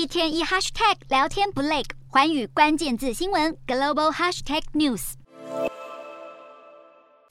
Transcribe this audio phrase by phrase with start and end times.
[0.00, 5.12] 一天一 hashtag 聊天不累，环宇关键字新闻 global hashtag news。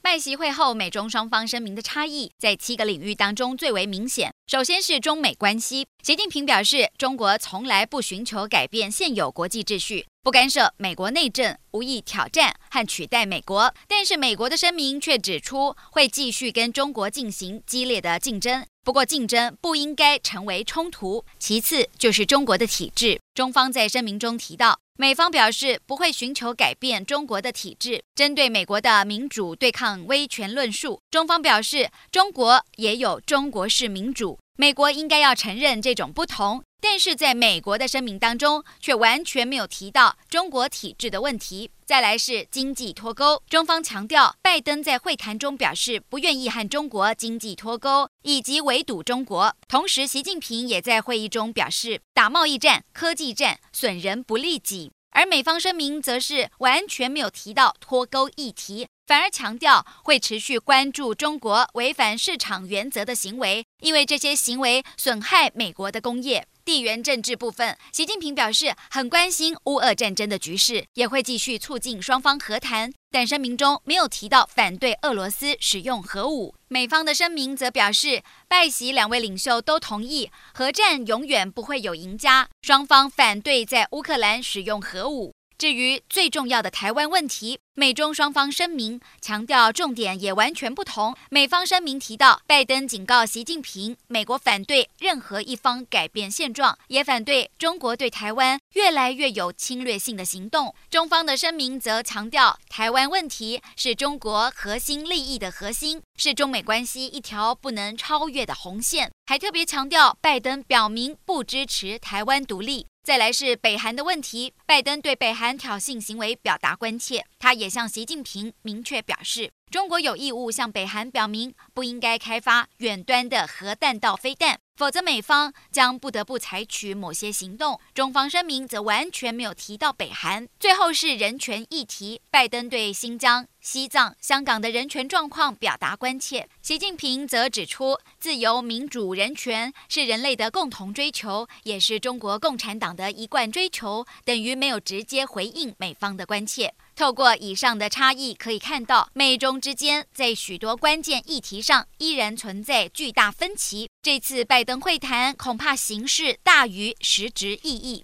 [0.00, 4.32] 拜习会后，美中双方声明的差异在七个领域当中最为明显。
[4.50, 13.72] 首先是中美关系，习近平表示，中国从来不寻求改变现有国际秩序，不干涉美国内政，无意挑战和取代美国。
[13.86, 18.66] 但是美国的声明却指出，会继续跟中国进行激烈的竞争。
[18.82, 21.24] 不过，竞争不应该成为冲突。
[21.38, 28.02] 其次就是中国的体制，中方在声明中提到，美方表示不会寻求改变中国的体制。
[28.16, 36.62] 针对美国的民主对抗威权论述，中方表示，中国也有中国式民主，美国应该要承认这种不同。
[36.82, 41.70] 但是在美国的声明当中，却完全没有提到中国体制的问题。
[41.84, 49.54] 再来是经济脱钩，中方强调，拜登在会谈中表示不愿意和中国经济脱钩，以及围堵中国。
[49.68, 54.90] 同时，习近平也在会议中表示，打贸易战、科技战损人不利己。
[55.12, 66.46] 而美方声明则是完全没有提到脱钩议题，反而强调会持续关注中国违反市场原则的行为，因为这些行为损害美国的工业。
[66.64, 72.92] 地缘政治部分，习近平表示很关心乌俄战争的局势，也会继续促进双方和谈。
[73.10, 76.54] 但声明中没有提到反对俄罗斯使用核武。
[76.68, 85.32] 美方的声明则表示，拜习两位领袖都同意核战永远不会有赢家，双方反对在乌克兰使用核武。
[85.60, 91.14] 至于最重要的台湾问题，美中双方声明强调重点也完全不同。
[91.28, 100.74] 美方声明提到，拜登警告习近平，美国反对任何一方改变现状，也反对中国对台湾越来越有侵略性的行动。
[100.88, 112.86] 中方的声明则强调，台湾问题是中国核心利益的核心，是中美关系一条不能超越的红线，还特别强调，拜登表明不支持台湾独立。
[113.02, 127.78] 再来是北韩的问题，拜登对北韩挑衅行为表达关切，他也向习近平明确表示，中国有义务向北韩表明不应该开发远端的核弹道飞弹，否则美方将不得不采取某些行动。
[127.94, 130.48] 中方声明则完全没有提到北韩。
[130.58, 146.74] 最后是人权议题，拜登对新疆、西藏、香港的人权状况表达关切，习近平则指出，自由、民主、人权是人类的共同追求，也是中国共产党的一贯追求，等于没有直接回应美方的关切。
[147.00, 153.88] 透过以上的差异，可以看到美中之间在许多关键议题上依然存在巨大分歧。
[154.02, 157.98] 这次拜登会谈恐怕形式大于实质意义。